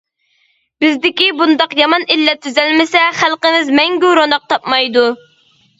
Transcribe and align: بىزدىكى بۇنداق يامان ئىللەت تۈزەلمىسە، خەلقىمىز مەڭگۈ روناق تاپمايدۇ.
بىزدىكى 0.83 1.27
بۇنداق 1.41 1.75
يامان 1.81 2.07
ئىللەت 2.15 2.41
تۈزەلمىسە، 2.47 3.05
خەلقىمىز 3.21 3.71
مەڭگۈ 3.81 4.17
روناق 4.23 4.53
تاپمايدۇ. 4.55 5.11